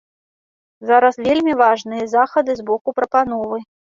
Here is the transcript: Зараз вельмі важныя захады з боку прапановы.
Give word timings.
Зараз 0.91 1.15
вельмі 1.27 1.53
важныя 1.61 2.07
захады 2.15 2.51
з 2.61 2.67
боку 2.73 2.89
прапановы. 3.01 3.63